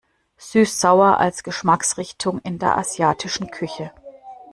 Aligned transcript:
Süß-sauer 0.39 1.19
als 1.19 1.43
Geschmacksrichtung 1.43 2.39
in 2.39 2.57
der 2.57 2.75
asiatischen 2.75 3.51
Küche. 3.51 3.91